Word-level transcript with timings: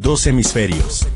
Dos 0.00 0.28
hemisferios. 0.28 1.08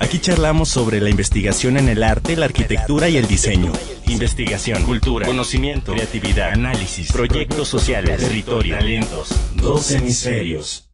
Aquí 0.00 0.18
charlamos 0.18 0.68
sobre 0.68 1.00
la 1.00 1.10
investigación 1.10 1.76
en 1.76 1.88
el 1.88 2.02
arte, 2.02 2.36
la 2.36 2.46
arquitectura 2.46 3.08
y 3.08 3.16
el 3.16 3.28
diseño. 3.28 3.70
Investigación, 4.08 4.82
cultura, 4.82 5.28
conocimiento, 5.28 5.92
creatividad, 5.92 6.50
análisis, 6.50 7.12
proyectos 7.12 7.68
sociales, 7.68 8.20
territorio, 8.20 8.76
talentos. 8.76 9.28
Dos 9.54 9.92
hemisferios. 9.92 10.90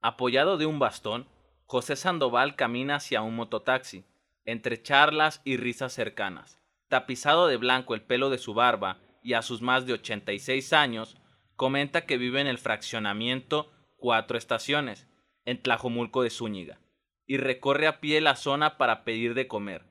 Apoyado 0.00 0.58
de 0.58 0.66
un 0.66 0.80
bastón, 0.80 1.28
José 1.66 1.94
Sandoval 1.94 2.56
camina 2.56 2.96
hacia 2.96 3.22
un 3.22 3.36
mototaxi, 3.36 4.04
entre 4.44 4.82
charlas 4.82 5.42
y 5.44 5.58
risas 5.58 5.92
cercanas. 5.92 6.58
Tapizado 6.88 7.46
de 7.46 7.56
blanco 7.56 7.94
el 7.94 8.02
pelo 8.02 8.30
de 8.30 8.38
su 8.38 8.52
barba 8.52 8.98
y 9.22 9.34
a 9.34 9.42
sus 9.42 9.62
más 9.62 9.86
de 9.86 9.92
86 9.92 10.72
años, 10.72 11.18
comenta 11.54 12.04
que 12.04 12.18
vive 12.18 12.40
en 12.40 12.48
el 12.48 12.58
fraccionamiento 12.58 13.70
Cuatro 13.96 14.36
Estaciones, 14.36 15.06
en 15.44 15.60
Tlajomulco 15.60 16.22
de 16.22 16.30
Zúñiga, 16.30 16.78
y 17.26 17.36
recorre 17.36 17.86
a 17.86 18.00
pie 18.00 18.20
la 18.20 18.36
zona 18.36 18.76
para 18.78 19.04
pedir 19.04 19.34
de 19.34 19.48
comer. 19.48 19.84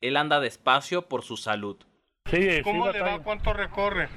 Él 0.00 0.16
anda 0.16 0.40
despacio 0.40 1.08
por 1.08 1.22
su 1.22 1.36
salud. 1.36 1.76
Sí, 2.30 2.60
¿Cómo 2.62 2.86
sí, 2.86 2.92
le 2.92 3.00
va? 3.02 3.18
¿Cuánto 3.20 3.52
recorre? 3.52 4.08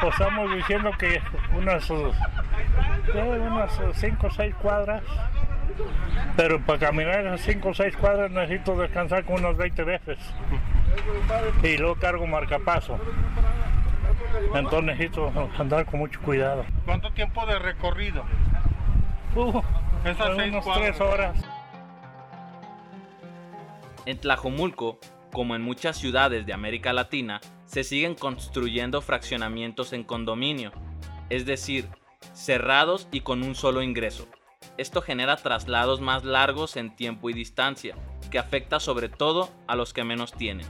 Pues 0.00 0.12
estamos 0.12 0.54
diciendo 0.54 0.90
que 0.98 1.20
unas, 1.56 1.86
¿qué? 1.86 3.20
unas 3.20 3.80
5 3.94 4.26
o 4.26 4.30
6 4.30 4.54
cuadras. 4.56 5.02
Pero 6.36 6.60
para 6.64 6.78
caminar 6.78 7.20
esas 7.20 7.40
5 7.42 7.68
o 7.68 7.74
6 7.74 7.96
cuadras 7.96 8.30
necesito 8.30 8.76
descansar 8.76 9.24
con 9.24 9.36
unas 9.36 9.56
20 9.56 9.84
veces. 9.84 10.18
Y 11.62 11.78
luego 11.78 11.96
cargo 11.96 12.26
marcapaso. 12.26 12.98
Entonces 14.54 14.84
necesito 14.84 15.32
andar 15.58 15.86
con 15.86 16.00
mucho 16.00 16.20
cuidado. 16.20 16.64
¿Cuánto 16.84 17.12
tiempo 17.12 17.46
de 17.46 17.58
recorrido? 17.58 18.24
Uh, 19.36 19.60
Esas 20.02 20.34
seis 20.34 20.54
cuadras. 20.64 20.96
3 20.96 21.00
horas. 21.02 21.44
En 24.06 24.18
Tlajomulco, 24.18 24.98
como 25.30 25.54
en 25.54 25.60
muchas 25.60 25.98
ciudades 25.98 26.46
de 26.46 26.54
América 26.54 26.94
Latina, 26.94 27.42
se 27.66 27.84
siguen 27.84 28.14
construyendo 28.14 29.02
fraccionamientos 29.02 29.92
en 29.92 30.04
condominio, 30.04 30.72
es 31.28 31.44
decir, 31.44 31.90
cerrados 32.32 33.08
y 33.12 33.20
con 33.20 33.42
un 33.42 33.54
solo 33.54 33.82
ingreso. 33.82 34.26
Esto 34.78 35.02
genera 35.02 35.36
traslados 35.36 36.00
más 36.00 36.24
largos 36.24 36.76
en 36.76 36.96
tiempo 36.96 37.28
y 37.28 37.34
distancia, 37.34 37.94
que 38.30 38.38
afecta 38.38 38.80
sobre 38.80 39.10
todo 39.10 39.50
a 39.66 39.76
los 39.76 39.92
que 39.92 40.04
menos 40.04 40.32
tienen, 40.32 40.66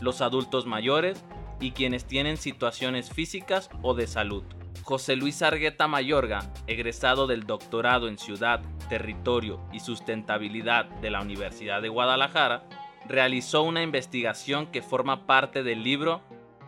los 0.00 0.20
adultos 0.20 0.66
mayores 0.66 1.24
y 1.60 1.70
quienes 1.70 2.06
tienen 2.06 2.38
situaciones 2.38 3.10
físicas 3.10 3.70
o 3.82 3.94
de 3.94 4.08
salud. 4.08 4.44
José 4.82 5.16
Luis 5.16 5.42
Argueta 5.42 5.88
Mayorga, 5.88 6.52
egresado 6.66 7.26
del 7.26 7.46
doctorado 7.46 8.08
en 8.08 8.18
Ciudad, 8.18 8.60
Territorio 8.88 9.60
y 9.72 9.80
Sustentabilidad 9.80 10.86
de 10.86 11.10
la 11.10 11.22
Universidad 11.22 11.80
de 11.80 11.88
Guadalajara, 11.88 12.64
realizó 13.06 13.62
una 13.62 13.82
investigación 13.82 14.66
que 14.66 14.82
forma 14.82 15.26
parte 15.26 15.62
del 15.62 15.82
libro 15.82 16.22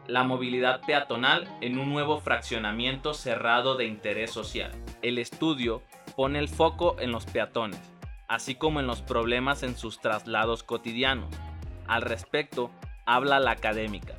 La 0.06 0.22
movilidad 0.22 0.80
peatonal 0.86 1.48
en 1.60 1.78
un 1.78 1.92
nuevo 1.92 2.20
fraccionamiento 2.20 3.12
cerrado 3.12 3.76
de 3.76 3.86
interés 3.86 4.30
social. 4.30 4.70
El 5.02 5.18
estudio 5.18 5.82
pone 6.16 6.38
el 6.38 6.48
foco 6.48 6.96
en 7.00 7.12
los 7.12 7.26
peatones, 7.26 7.80
así 8.28 8.54
como 8.54 8.80
en 8.80 8.86
los 8.86 9.02
problemas 9.02 9.62
en 9.62 9.76
sus 9.76 10.00
traslados 10.00 10.62
cotidianos. 10.62 11.34
Al 11.86 12.02
respecto, 12.02 12.70
habla 13.04 13.40
la 13.40 13.52
académica, 13.52 14.14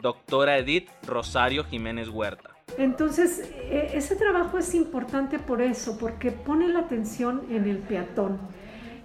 doctora 0.00 0.58
Edith 0.58 0.90
Rosario 1.06 1.64
Jiménez 1.64 2.08
Huerta. 2.08 2.51
Entonces, 2.78 3.50
e- 3.70 3.90
ese 3.94 4.16
trabajo 4.16 4.58
es 4.58 4.74
importante 4.74 5.38
por 5.38 5.60
eso, 5.62 5.98
porque 5.98 6.30
pone 6.30 6.68
la 6.68 6.80
atención 6.80 7.42
en 7.50 7.64
el 7.68 7.78
peatón. 7.78 8.38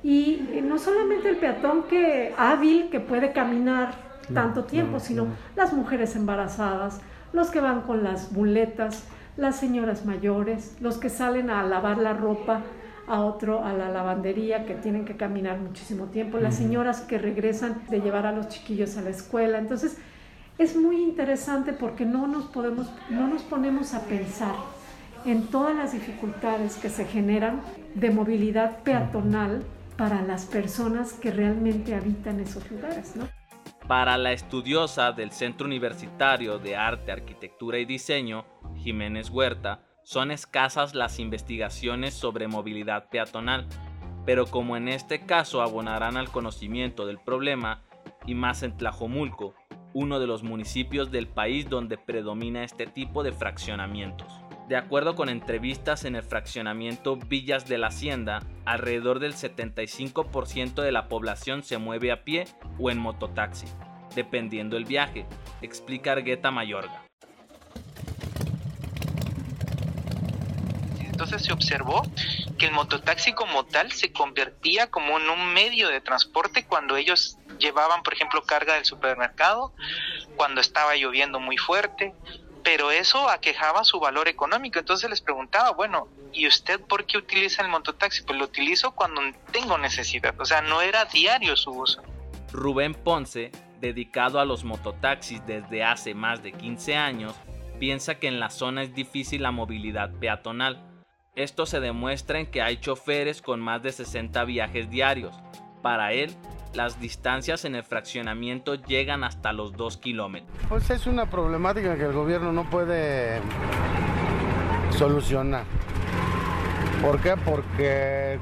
Y 0.04 0.48
eh, 0.54 0.62
no 0.62 0.78
solamente 0.78 1.30
el 1.30 1.38
peatón 1.38 1.84
que 1.84 2.34
hábil, 2.38 2.90
que 2.90 3.00
puede 3.00 3.32
caminar 3.32 4.08
tanto 4.34 4.66
tiempo, 4.66 5.00
sino 5.00 5.28
las 5.56 5.74
mujeres 5.74 6.16
embarazadas, 6.16 7.00
los 7.34 7.50
que 7.50 7.62
van 7.62 7.82
con 7.82 8.04
las 8.04 8.32
muletas, 8.32 9.06
las 9.38 9.56
señoras 9.58 10.06
mayores, 10.06 10.76
los 10.82 10.98
que 10.98 11.10
salen 11.10 11.50
a 11.50 11.64
lavar 11.64 11.98
la 11.98 12.14
ropa 12.14 12.62
a 13.08 13.22
otro, 13.22 13.64
a 13.64 13.72
la 13.74 13.90
lavandería, 13.90 14.66
que 14.66 14.76
tienen 14.76 15.06
que 15.06 15.16
caminar 15.16 15.60
muchísimo 15.60 16.06
tiempo, 16.06 16.40
las 16.40 16.56
señoras 16.56 17.02
que 17.02 17.18
regresan 17.18 17.82
de 17.90 18.02
llevar 18.02 18.26
a 18.26 18.34
los 18.34 18.50
chiquillos 18.50 18.98
a 18.98 19.02
la 19.02 19.12
escuela. 19.12 19.60
Entonces, 19.60 19.98
es 20.58 20.76
muy 20.76 21.02
interesante 21.04 21.74
porque 21.74 22.06
no 22.06 22.28
nos 22.28 22.46
podemos, 22.46 22.88
no 23.10 23.28
nos 23.28 23.44
ponemos 23.44 23.94
a 23.94 24.06
pensar 24.06 24.56
en 25.26 25.48
todas 25.48 25.76
las 25.76 25.94
dificultades 25.94 26.78
que 26.78 26.90
se 26.90 27.06
generan 27.06 27.62
de 27.96 28.10
movilidad 28.12 28.84
peatonal 28.84 29.64
para 29.98 30.22
las 30.22 30.46
personas 30.46 31.14
que 31.14 31.32
realmente 31.32 31.96
habitan 31.96 32.40
esos 32.40 32.70
lugares, 32.72 33.16
¿no? 33.16 33.28
Para 33.88 34.18
la 34.18 34.32
estudiosa 34.32 35.12
del 35.12 35.32
Centro 35.32 35.66
Universitario 35.66 36.60
de 36.60 36.76
Arte, 36.76 37.12
Arquitectura 37.12 37.80
y 37.80 37.86
Diseño, 37.86 38.46
Jiménez 38.76 39.30
Huerta, 39.30 39.82
son 40.04 40.32
escasas 40.32 40.94
las 40.94 41.20
investigaciones 41.20 42.14
sobre 42.14 42.48
movilidad 42.48 43.10
peatonal, 43.10 43.68
pero 44.26 44.46
como 44.46 44.78
en 44.78 44.88
este 44.88 45.26
caso 45.26 45.62
abonarán 45.62 46.18
al 46.18 46.30
conocimiento 46.30 47.06
del 47.06 47.18
problema, 47.18 47.82
y 48.26 48.36
más 48.36 48.62
en 48.64 48.76
Tlajomulco, 48.76 49.56
uno 49.98 50.20
de 50.20 50.28
los 50.28 50.44
municipios 50.44 51.10
del 51.10 51.26
país 51.26 51.70
donde 51.70 51.98
predomina 51.98 52.64
este 52.64 52.86
tipo 52.86 53.24
de 53.24 53.32
fraccionamientos. 53.32 54.32
De 54.70 54.76
acuerdo 54.76 55.16
con 55.16 55.28
entrevistas 55.28 56.06
en 56.06 56.16
el 56.16 56.22
fraccionamiento 56.22 57.18
Villas 57.18 57.68
de 57.68 57.80
la 57.80 57.88
Hacienda, 57.88 58.44
alrededor 58.64 59.18
del 59.18 59.34
75% 59.34 60.84
de 60.84 60.92
la 60.92 61.08
población 61.08 61.64
se 61.64 61.80
mueve 61.80 62.12
a 62.12 62.24
pie 62.24 62.46
o 62.78 62.92
en 62.92 63.00
mototaxi, 63.00 63.66
dependiendo 64.16 64.78
el 64.78 64.86
viaje, 64.86 65.26
explica 65.64 66.12
Argueta 66.12 66.52
Mayorga. 66.52 67.07
Se 71.28 71.52
observó 71.52 72.04
que 72.58 72.66
el 72.66 72.72
mototaxi 72.72 73.34
como 73.34 73.66
tal 73.66 73.92
se 73.92 74.12
convertía 74.12 74.90
como 74.90 75.20
en 75.20 75.30
un 75.30 75.54
medio 75.54 75.90
de 75.90 76.02
transporte 76.02 76.66
cuando 76.66 76.96
ellos 76.96 77.38
llevaban, 77.60 78.02
por 78.02 78.14
ejemplo, 78.14 78.44
carga 78.44 78.76
del 78.76 78.86
supermercado, 78.86 79.74
cuando 80.36 80.62
estaba 80.62 80.96
lloviendo 80.96 81.40
muy 81.40 81.58
fuerte, 81.58 82.14
pero 82.64 82.92
eso 82.92 83.30
aquejaba 83.30 83.84
su 83.84 84.00
valor 84.00 84.28
económico. 84.28 84.80
Entonces 84.80 85.10
les 85.10 85.22
preguntaba, 85.22 85.72
bueno, 85.72 86.08
¿y 86.34 86.48
usted 86.48 86.80
por 86.82 87.06
qué 87.06 87.18
utiliza 87.18 87.62
el 87.62 87.70
mototaxi? 87.70 88.24
Pues 88.24 88.40
lo 88.40 88.46
utilizo 88.46 88.92
cuando 88.92 89.22
tengo 89.52 89.78
necesidad, 89.78 90.40
o 90.40 90.46
sea, 90.46 90.62
no 90.62 90.82
era 90.82 91.06
diario 91.06 91.56
su 91.56 91.72
uso. 91.72 92.02
Rubén 92.52 92.94
Ponce, 92.94 93.52
dedicado 93.80 94.40
a 94.40 94.46
los 94.46 94.64
mototaxis 94.64 95.46
desde 95.46 95.84
hace 95.84 96.14
más 96.14 96.42
de 96.42 96.54
15 96.54 96.96
años, 96.96 97.36
piensa 97.80 98.16
que 98.16 98.28
en 98.28 98.40
la 98.40 98.50
zona 98.50 98.84
es 98.84 98.94
difícil 98.94 99.44
la 99.44 99.52
movilidad 99.52 100.12
peatonal. 100.20 100.84
Esto 101.38 101.68
se 101.68 101.80
demuestra 101.80 102.40
en 102.40 102.48
que 102.48 102.64
hay 102.64 102.78
choferes 102.78 103.44
con 103.44 103.60
más 103.60 103.84
de 103.84 103.92
60 103.92 104.44
viajes 104.46 104.90
diarios. 104.90 105.36
Para 105.84 106.12
él, 106.12 106.36
las 106.74 107.00
distancias 107.00 107.64
en 107.64 107.76
el 107.76 107.84
fraccionamiento 107.84 108.74
llegan 108.74 109.24
hasta 109.24 109.54
los 109.54 109.74
2 109.74 109.98
kilómetros. 109.98 110.58
Pues 110.68 110.90
es 110.90 111.06
una 111.06 111.30
problemática 111.30 111.96
que 111.96 112.06
el 112.06 112.14
gobierno 112.14 112.52
no 112.52 112.68
puede 112.68 113.40
solucionar. 114.98 115.66
¿Por 117.04 117.22
qué? 117.22 117.36
Porque 117.38 118.40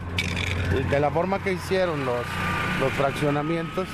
de 0.89 0.99
la 1.01 1.11
forma 1.11 1.43
que 1.43 1.51
hicieron 1.51 2.05
los, 2.05 2.25
los 2.79 2.93
fraccionamientos, 2.93 3.89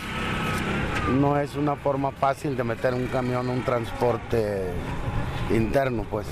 no 1.20 1.40
es 1.40 1.56
una 1.56 1.76
forma 1.76 2.12
fácil 2.12 2.56
de 2.56 2.64
meter 2.64 2.94
un 2.94 3.08
camión, 3.08 3.50
un 3.50 3.64
transporte 3.64 4.62
interno, 5.50 6.06
pues. 6.08 6.28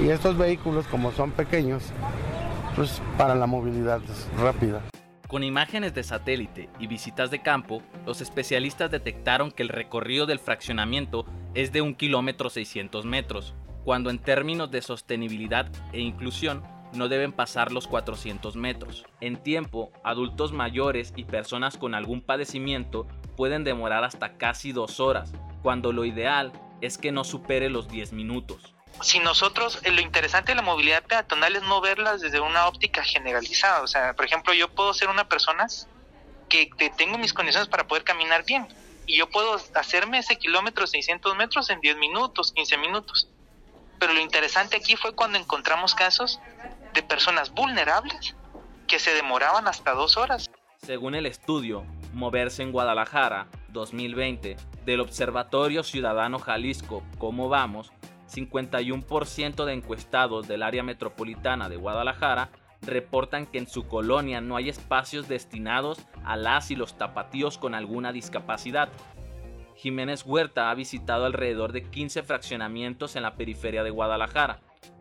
Y 0.00 0.10
estos 0.10 0.38
vehículos, 0.38 0.86
como 0.86 1.10
son 1.10 1.32
pequeños, 1.32 1.82
pues 2.76 3.02
para 3.16 3.34
la 3.34 3.46
movilidad 3.46 4.00
rápida. 4.40 4.80
Con 5.26 5.42
imágenes 5.42 5.92
de 5.92 6.04
satélite 6.04 6.68
y 6.78 6.86
visitas 6.86 7.32
de 7.32 7.42
campo, 7.42 7.82
los 8.06 8.20
especialistas 8.20 8.92
detectaron 8.92 9.50
que 9.50 9.64
el 9.64 9.68
recorrido 9.68 10.24
del 10.24 10.38
fraccionamiento 10.38 11.26
es 11.54 11.72
de 11.72 11.82
1 11.82 11.96
kilómetro 11.96 12.48
600 12.48 13.04
metros, 13.06 13.54
cuando 13.84 14.10
en 14.10 14.20
términos 14.20 14.70
de 14.70 14.82
sostenibilidad 14.82 15.68
e 15.92 16.00
inclusión 16.00 16.62
no 16.94 17.08
deben 17.08 17.32
pasar 17.32 17.72
los 17.72 17.88
400 17.88 18.56
metros. 18.56 19.04
En 19.20 19.36
tiempo, 19.36 19.90
adultos 20.04 20.52
mayores 20.52 21.12
y 21.16 21.24
personas 21.24 21.76
con 21.76 21.94
algún 21.94 22.22
padecimiento 22.22 23.08
pueden 23.36 23.64
demorar 23.64 24.04
hasta 24.04 24.34
casi 24.38 24.70
dos 24.70 25.00
horas, 25.00 25.32
cuando 25.62 25.92
lo 25.92 26.04
ideal 26.04 26.52
es 26.80 26.98
que 26.98 27.10
no 27.10 27.24
supere 27.24 27.68
los 27.68 27.88
10 27.88 28.12
minutos. 28.12 28.77
Si 29.02 29.20
nosotros, 29.20 29.78
eh, 29.84 29.90
lo 29.90 30.00
interesante 30.00 30.52
de 30.52 30.56
la 30.56 30.62
movilidad 30.62 31.02
peatonal 31.04 31.56
es 31.56 31.62
no 31.62 31.80
verlas 31.80 32.20
desde 32.20 32.40
una 32.40 32.66
óptica 32.66 33.02
generalizada. 33.02 33.82
O 33.82 33.86
sea, 33.86 34.14
por 34.14 34.24
ejemplo, 34.24 34.52
yo 34.54 34.68
puedo 34.68 34.92
ser 34.94 35.08
una 35.08 35.28
persona 35.28 35.66
que, 36.48 36.68
que 36.70 36.90
tengo 36.90 37.18
mis 37.18 37.32
condiciones 37.32 37.68
para 37.68 37.86
poder 37.86 38.04
caminar 38.04 38.44
bien. 38.44 38.66
Y 39.06 39.16
yo 39.16 39.30
puedo 39.30 39.56
hacerme 39.74 40.18
ese 40.18 40.36
kilómetro 40.36 40.86
600 40.86 41.36
metros 41.36 41.70
en 41.70 41.80
10 41.80 41.96
minutos, 41.96 42.52
15 42.52 42.76
minutos. 42.76 43.28
Pero 43.98 44.12
lo 44.12 44.20
interesante 44.20 44.76
aquí 44.76 44.96
fue 44.96 45.14
cuando 45.14 45.38
encontramos 45.38 45.94
casos 45.94 46.40
de 46.92 47.02
personas 47.02 47.50
vulnerables 47.52 48.34
que 48.86 48.98
se 48.98 49.14
demoraban 49.14 49.68
hasta 49.68 49.92
dos 49.92 50.16
horas. 50.16 50.50
Según 50.84 51.14
el 51.14 51.26
estudio 51.26 51.84
Moverse 52.12 52.62
en 52.62 52.72
Guadalajara 52.72 53.48
2020 53.68 54.56
del 54.84 55.00
Observatorio 55.00 55.82
Ciudadano 55.82 56.38
Jalisco 56.38 57.02
¿Cómo 57.18 57.48
vamos? 57.48 57.92
51% 58.28 59.64
de 59.64 59.72
encuestados 59.72 60.46
del 60.46 60.62
área 60.62 60.82
metropolitana 60.82 61.68
de 61.68 61.76
Guadalajara 61.76 62.50
reportan 62.82 63.46
que 63.46 63.58
en 63.58 63.66
su 63.66 63.86
colonia 63.88 64.40
no 64.40 64.56
hay 64.56 64.68
espacios 64.68 65.28
destinados 65.28 66.06
a 66.24 66.36
las 66.36 66.70
y 66.70 66.76
los 66.76 66.96
tapatíos 66.96 67.58
con 67.58 67.74
alguna 67.74 68.12
discapacidad. 68.12 68.88
Jiménez 69.74 70.24
Huerta 70.26 70.70
ha 70.70 70.74
visitado 70.74 71.24
alrededor 71.24 71.72
de 71.72 71.82
15 71.82 72.22
fraccionamientos 72.22 73.16
en 73.16 73.22
la 73.22 73.36
periferia 73.36 73.82
de 73.82 73.90
Guadalajara 73.90 74.60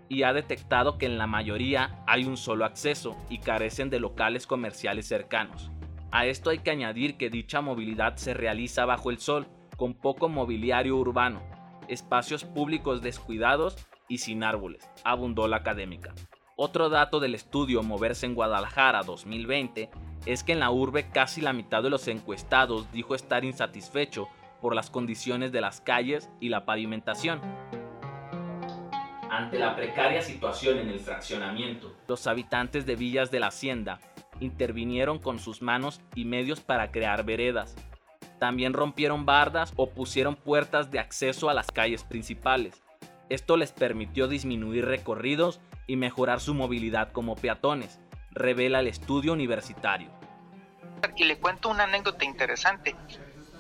y 0.10 0.24
ha 0.24 0.34
detectado 0.34 0.98
que 0.98 1.06
en 1.06 1.18
la 1.18 1.28
mayoría 1.28 2.04
hay 2.08 2.26
un 2.26 2.38
solo 2.38 2.66
acceso 2.66 3.18
y 3.30 3.40
carecen 3.40 3.90
de 3.90 4.00
locales 4.00 4.48
comerciales 4.48 5.08
cercanos. 5.08 5.72
A 6.12 6.26
esto 6.26 6.50
hay 6.50 6.60
que 6.60 6.72
añadir 6.72 7.18
que 7.18 7.30
dicha 7.30 7.62
movilidad 7.62 8.16
se 8.16 8.34
realiza 8.34 8.86
bajo 8.86 9.10
el 9.10 9.20
sol, 9.20 9.48
con 9.76 9.94
poco 9.94 10.30
mobiliario 10.30 10.96
urbano, 10.96 11.42
espacios 11.88 12.44
públicos 12.44 13.02
descuidados 13.02 13.78
y 14.08 14.20
sin 14.20 14.44
árboles, 14.44 14.90
abundó 15.04 15.48
la 15.48 15.58
académica. 15.58 16.14
Otro 16.56 16.90
dato 16.90 17.20
del 17.20 17.36
estudio 17.36 17.84
Moverse 17.84 18.26
en 18.26 18.34
Guadalajara 18.34 19.04
2020 19.04 19.90
es 20.26 20.44
que 20.44 20.54
en 20.54 20.60
la 20.60 20.72
urbe 20.72 21.10
casi 21.12 21.40
la 21.42 21.54
mitad 21.54 21.84
de 21.84 21.90
los 21.90 22.08
encuestados 22.08 22.92
dijo 22.92 23.14
estar 23.14 23.46
insatisfecho 23.46 24.28
por 24.62 24.74
las 24.74 24.90
condiciones 24.90 25.52
de 25.52 25.62
las 25.62 25.82
calles 25.82 26.30
y 26.40 26.50
la 26.50 26.66
pavimentación. 26.66 27.42
Ante 29.30 29.60
la 29.60 29.76
precaria 29.76 30.22
situación 30.22 30.80
en 30.80 30.90
el 30.90 31.00
fraccionamiento, 31.00 31.94
los 32.08 32.26
habitantes 32.28 32.86
de 32.86 32.96
Villas 32.96 33.30
de 33.30 33.40
la 33.40 33.48
Hacienda 33.48 34.00
intervinieron 34.40 35.20
con 35.20 35.40
sus 35.40 35.62
manos 35.62 36.02
y 36.16 36.26
medios 36.26 36.62
para 36.62 36.92
crear 36.92 37.24
veredas. 37.24 37.76
También 38.40 38.74
rompieron 38.74 39.26
bardas 39.26 39.74
o 39.76 39.90
pusieron 39.90 40.36
puertas 40.36 40.92
de 40.92 41.00
acceso 41.00 41.50
a 41.50 41.54
las 41.54 41.72
calles 41.72 42.04
principales. 42.04 42.84
Esto 43.30 43.58
les 43.58 43.72
permitió 43.72 44.28
disminuir 44.28 44.86
recorridos 44.86 45.60
y 45.88 45.96
mejorar 45.96 46.40
su 46.40 46.54
movilidad 46.54 47.12
como 47.12 47.36
peatones, 47.36 48.00
revela 48.32 48.80
el 48.80 48.88
estudio 48.88 49.34
universitario. 49.34 50.10
Y 51.16 51.24
le 51.26 51.38
cuento 51.40 51.70
una 51.70 51.84
anécdota 51.84 52.26
interesante. 52.26 52.96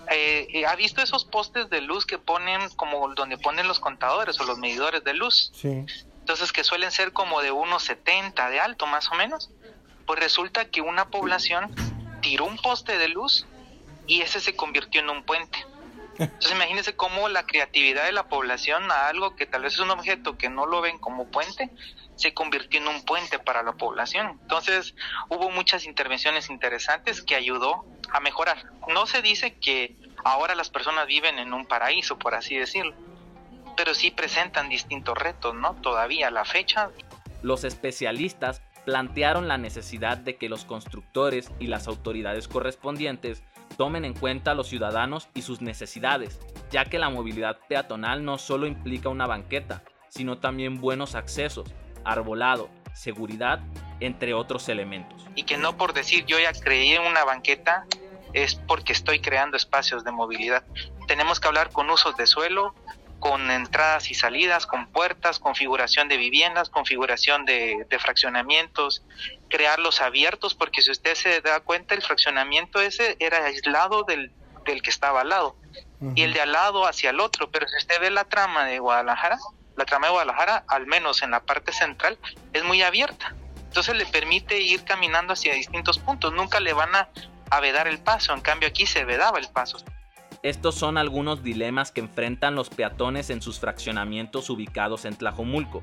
Eh, 0.09 0.47
eh, 0.53 0.65
¿Ha 0.65 0.75
visto 0.75 1.01
esos 1.01 1.25
postes 1.25 1.69
de 1.69 1.81
luz 1.81 2.06
que 2.06 2.18
ponen 2.18 2.69
como 2.75 3.13
donde 3.13 3.38
ponen 3.38 3.68
los 3.68 3.79
contadores 3.79 4.39
o 4.39 4.45
los 4.45 4.57
medidores 4.57 5.03
de 5.03 5.13
luz? 5.13 5.51
Sí. 5.53 5.85
Entonces 6.19 6.51
que 6.51 6.63
suelen 6.63 6.91
ser 6.91 7.13
como 7.13 7.41
de 7.41 7.51
unos 7.51 7.83
70 7.83 8.50
de 8.50 8.59
alto 8.59 8.85
más 8.85 9.09
o 9.12 9.15
menos. 9.15 9.50
Pues 10.06 10.19
resulta 10.19 10.65
que 10.65 10.81
una 10.81 11.09
población 11.09 11.74
tiró 12.21 12.45
un 12.45 12.57
poste 12.57 12.97
de 12.97 13.09
luz 13.09 13.45
y 14.07 14.21
ese 14.21 14.39
se 14.39 14.56
convirtió 14.56 15.01
en 15.01 15.09
un 15.09 15.24
puente. 15.24 15.65
Entonces 16.18 16.51
imagínense 16.51 16.95
cómo 16.95 17.30
la 17.30 17.45
creatividad 17.45 18.06
de 18.06 18.12
la 18.12 18.27
población 18.27 18.89
a 18.92 19.07
algo 19.07 19.36
que 19.36 19.45
tal 19.45 19.62
vez 19.62 19.74
es 19.74 19.80
un 19.80 19.92
objeto 19.92 20.38
que 20.38 20.50
no 20.50 20.65
lo 20.65 20.81
ven 20.81 20.98
como 20.98 21.27
puente, 21.27 21.69
se 22.15 22.33
convirtió 22.33 22.80
en 22.80 22.88
un 22.88 23.06
puente 23.06 23.38
para 23.38 23.62
la 23.62 23.74
población. 23.74 24.39
Entonces 24.42 24.95
hubo 25.30 25.51
muchas 25.51 25.86
intervenciones 25.86 26.50
interesantes 26.50 27.21
que 27.21 27.36
ayudó 27.36 27.86
a 28.12 28.19
mejorar. 28.19 28.71
No 28.88 29.06
se 29.06 29.21
dice 29.21 29.59
que 29.59 29.95
ahora 30.24 30.56
las 30.56 30.71
personas 30.71 31.06
viven 31.06 31.38
en 31.38 31.53
un 31.53 31.65
paraíso, 31.68 32.18
por 32.18 32.33
así 32.33 32.57
decirlo, 32.57 32.95
pero 33.75 33.94
sí 33.94 34.10
presentan 34.10 34.69
distintos 34.69 35.15
retos, 35.15 35.53
¿no? 35.53 35.75
Todavía 35.75 36.30
a 36.30 36.31
la 36.31 36.45
fecha. 36.45 36.89
Los 37.44 37.63
especialistas 37.63 38.63
plantearon 38.86 39.48
la 39.48 39.60
necesidad 39.60 40.18
de 40.18 40.38
que 40.38 40.50
los 40.50 40.65
constructores 40.65 41.51
y 41.60 41.68
las 41.68 41.88
autoridades 41.88 42.48
correspondientes 42.48 43.44
tomen 43.77 44.06
en 44.06 44.13
cuenta 44.13 44.51
a 44.51 44.56
los 44.56 44.68
ciudadanos 44.68 45.29
y 45.33 45.44
sus 45.44 45.62
necesidades, 45.62 46.39
ya 46.71 46.85
que 46.85 47.00
la 47.00 47.09
movilidad 47.09 47.59
peatonal 47.69 48.25
no 48.25 48.38
solo 48.38 48.68
implica 48.68 49.09
una 49.09 49.27
banqueta, 49.27 49.83
sino 50.09 50.39
también 50.39 50.81
buenos 50.81 51.15
accesos, 51.15 51.69
arbolado, 52.03 52.69
seguridad, 52.94 53.59
entre 54.00 54.33
otros 54.33 54.69
elementos. 54.69 55.25
Y 55.35 55.44
que 55.44 55.57
no 55.57 55.77
por 55.77 55.94
decir 55.94 56.25
yo 56.25 56.39
ya 56.39 56.51
creí 56.53 56.91
en 56.94 57.03
una 57.03 57.24
banqueta 57.24 57.85
es 58.33 58.56
porque 58.56 58.94
estoy 58.94 59.19
creando 59.19 59.57
espacios 59.57 60.03
de 60.03 60.12
movilidad. 60.12 60.63
Tenemos 61.07 61.39
que 61.39 61.47
hablar 61.47 61.71
con 61.71 61.89
usos 61.89 62.18
de 62.18 62.27
suelo, 62.27 62.75
con 63.19 63.49
entradas 63.49 64.11
y 64.11 64.13
salidas, 64.13 64.65
con 64.65 64.87
puertas, 64.87 65.39
configuración 65.39 66.07
de 66.07 66.17
viviendas, 66.17 66.69
configuración 66.69 67.45
de, 67.45 67.85
de, 67.89 67.99
fraccionamientos, 67.99 69.03
crearlos 69.49 70.01
abiertos, 70.01 70.53
porque 70.53 70.81
si 70.81 70.91
usted 70.91 71.15
se 71.15 71.41
da 71.41 71.59
cuenta, 71.59 71.95
el 71.95 72.01
fraccionamiento 72.01 72.79
ese 72.79 73.17
era 73.19 73.43
aislado 73.45 74.03
del, 74.03 74.31
del 74.65 74.81
que 74.81 74.89
estaba 74.89 75.21
al 75.21 75.29
lado, 75.29 75.55
uh 75.99 76.05
-huh. 76.05 76.13
y 76.15 76.21
el 76.23 76.33
de 76.33 76.41
al 76.41 76.51
lado 76.51 76.85
hacia 76.85 77.09
el 77.09 77.19
otro, 77.19 77.49
pero 77.49 77.67
si 77.67 77.77
usted 77.77 77.99
ve 77.99 78.11
la 78.11 78.25
trama 78.25 78.65
de 78.65 78.79
Guadalajara, 78.79 79.39
la 79.75 79.85
trama 79.85 80.07
de 80.07 80.11
Guadalajara, 80.11 80.63
al 80.67 80.85
menos 80.85 81.21
en 81.23 81.31
la 81.31 81.39
parte 81.39 81.71
central, 81.71 82.17
es 82.53 82.63
muy 82.63 82.81
abierta. 82.81 83.35
Entonces 83.67 83.95
le 83.95 84.05
permite 84.05 84.59
ir 84.59 84.83
caminando 84.83 85.33
hacia 85.33 85.53
distintos 85.53 85.99
puntos, 85.99 86.33
nunca 86.33 86.59
le 86.59 86.73
van 86.73 86.95
a, 86.95 87.09
a 87.49 87.59
vedar 87.59 87.87
el 87.87 87.99
paso, 87.99 88.33
en 88.33 88.41
cambio 88.41 88.69
aquí 88.69 88.85
se 88.85 89.05
vedaba 89.05 89.39
el 89.39 89.49
paso. 89.49 89.77
Estos 90.44 90.75
son 90.75 90.98
algunos 90.98 91.44
dilemas 91.44 91.92
que 91.92 92.01
enfrentan 92.01 92.56
los 92.56 92.69
peatones 92.69 93.30
en 93.30 93.42
sus 93.42 93.60
fraccionamientos 93.60 94.50
ubicados 94.50 95.06
en 95.06 95.16
Tlajomulco, 95.16 95.81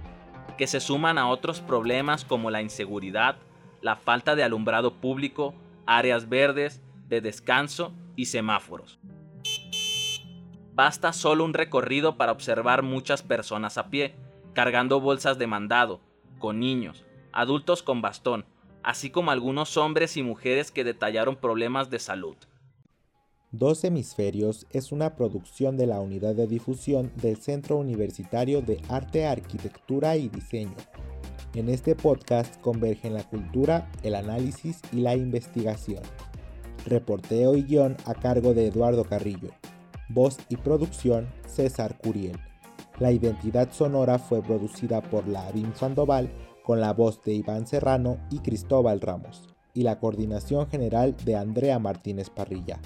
que 0.56 0.66
se 0.66 0.80
suman 0.80 1.18
a 1.18 1.28
otros 1.28 1.60
problemas 1.60 2.24
como 2.24 2.50
la 2.50 2.62
inseguridad, 2.62 3.36
la 3.82 3.96
falta 3.96 4.36
de 4.36 4.44
alumbrado 4.44 4.94
público, 4.94 5.54
áreas 5.86 6.28
verdes, 6.28 6.80
de 7.08 7.20
descanso 7.20 7.92
y 8.16 8.26
semáforos. 8.26 9.00
Basta 10.72 11.12
solo 11.12 11.44
un 11.44 11.54
recorrido 11.54 12.16
para 12.16 12.32
observar 12.32 12.82
muchas 12.82 13.22
personas 13.22 13.76
a 13.76 13.90
pie, 13.90 14.14
cargando 14.54 15.00
bolsas 15.00 15.38
de 15.38 15.46
mandado, 15.46 16.00
con 16.38 16.60
niños, 16.60 17.04
adultos 17.32 17.82
con 17.82 18.02
bastón, 18.02 18.44
así 18.82 19.10
como 19.10 19.30
algunos 19.30 19.76
hombres 19.76 20.16
y 20.16 20.22
mujeres 20.22 20.70
que 20.70 20.84
detallaron 20.84 21.36
problemas 21.36 21.90
de 21.90 21.98
salud. 21.98 22.36
Dos 23.56 23.84
Hemisferios 23.84 24.66
es 24.70 24.90
una 24.90 25.14
producción 25.14 25.76
de 25.76 25.86
la 25.86 26.00
Unidad 26.00 26.34
de 26.34 26.48
Difusión 26.48 27.12
del 27.22 27.36
Centro 27.36 27.76
Universitario 27.76 28.62
de 28.62 28.82
Arte, 28.88 29.26
Arquitectura 29.26 30.16
y 30.16 30.28
Diseño. 30.28 30.74
En 31.54 31.68
este 31.68 31.94
podcast 31.94 32.60
convergen 32.60 33.14
la 33.14 33.22
cultura, 33.22 33.92
el 34.02 34.16
análisis 34.16 34.80
y 34.90 34.96
la 34.96 35.14
investigación. 35.14 36.02
Reporteo 36.84 37.54
y 37.54 37.62
guion 37.62 37.96
a 38.06 38.14
cargo 38.14 38.54
de 38.54 38.66
Eduardo 38.66 39.04
Carrillo. 39.04 39.50
Voz 40.08 40.36
y 40.48 40.56
producción 40.56 41.28
César 41.46 41.96
Curiel. 41.98 42.36
La 42.98 43.12
identidad 43.12 43.70
sonora 43.70 44.18
fue 44.18 44.42
producida 44.42 45.00
por 45.00 45.28
la 45.28 45.46
Abim 45.46 45.72
Sandoval 45.74 46.28
con 46.64 46.80
la 46.80 46.92
voz 46.92 47.22
de 47.22 47.34
Iván 47.34 47.68
Serrano 47.68 48.18
y 48.32 48.40
Cristóbal 48.40 49.00
Ramos 49.00 49.54
y 49.74 49.84
la 49.84 50.00
coordinación 50.00 50.68
general 50.68 51.14
de 51.24 51.36
Andrea 51.36 51.78
Martínez 51.78 52.30
Parrilla. 52.30 52.80